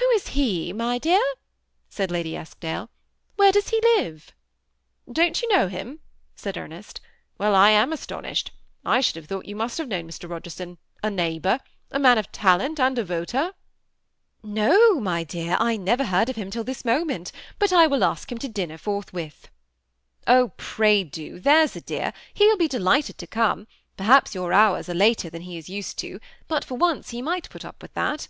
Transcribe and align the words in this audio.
o 0.00 0.12
is 0.16 0.28
he, 0.28 0.72
my 0.72 0.96
dear?" 0.96 1.20
said 1.90 2.10
Lady 2.10 2.34
Eskdale." 2.34 2.88
Where 3.36 3.52
live?" 3.52 4.32
I't 5.18 5.42
yon 5.42 5.50
know 5.50 5.68
hun?" 5.68 5.98
said 6.34 6.56
Ernest." 6.56 7.02
Well, 7.38 7.54
I 7.54 7.68
am 7.72 7.90
led. 7.90 8.50
I 8.86 9.00
should 9.02 9.16
have 9.16 9.26
thought 9.26 9.44
you 9.44 9.54
must 9.54 9.76
have 9.76 9.88
Mr. 9.88 10.30
Bogerson, 10.30 10.78
a 11.02 11.10
neighbor; 11.10 11.60
a 11.90 11.98
man 11.98 12.16
of 12.16 12.32
talent, 12.32 12.78
roter." 12.78 12.86
THE 12.88 13.02
SEMI 13.02 13.02
ATTAGHBD 13.02 13.32
COUPLE. 13.32 14.54
259 14.54 14.56
M 14.56 15.04
N09 15.14 15.24
mj 15.26 15.28
dear, 15.28 15.56
I 15.60 15.76
never 15.76 16.04
heard 16.06 16.30
of 16.30 16.36
him 16.36 16.50
till 16.50 16.64
this 16.64 16.82
mo 16.82 17.04
ment; 17.04 17.30
but 17.58 17.70
I 17.70 17.86
will 17.86 18.02
ask 18.02 18.32
him 18.32 18.38
to 18.38 18.48
dinner 18.48 18.78
forthwith." 18.78 19.48
^ 19.50 19.50
Oh 20.26 20.46
I 20.46 20.52
pray 20.56 21.04
do, 21.04 21.38
there's 21.38 21.76
a 21.76 21.82
dear; 21.82 22.14
he 22.32 22.46
will 22.46 22.56
be 22.56 22.66
delighted 22.66 23.18
to 23.18 23.26
come: 23.26 23.66
perhaps 23.98 24.32
jour 24.32 24.54
hours 24.54 24.88
are 24.88 24.94
later 24.94 25.28
than 25.28 25.42
he 25.42 25.58
is 25.58 25.68
used 25.68 25.98
to; 25.98 26.18
but 26.48 26.64
for 26.64 26.78
once 26.78 27.10
he 27.10 27.20
might 27.20 27.50
put 27.50 27.62
up 27.66 27.82
with 27.82 27.92
that." 27.92 28.28